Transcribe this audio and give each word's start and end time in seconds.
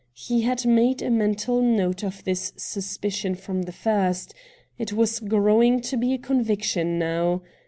He 0.17 0.41
had 0.41 0.65
made 0.65 1.03
a 1.03 1.11
mental 1.11 1.61
note 1.61 2.01
of 2.03 2.23
this 2.23 2.53
suspicion 2.55 3.35
from 3.35 3.61
the 3.61 3.71
first; 3.71 4.33
it 4.79 4.91
was 4.93 5.19
growing 5.19 5.79
to 5.81 5.95
be 5.95 6.13
a 6.13 6.17
conviction 6.17 6.97
now. 6.97 7.43